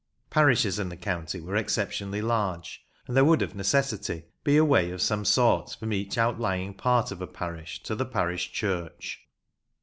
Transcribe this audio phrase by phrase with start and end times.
[0.31, 4.89] Parishes in the county were exceptionally large, and there would of necessity be a way
[4.89, 9.19] of some sort from each outlying part of a parish to the parish church.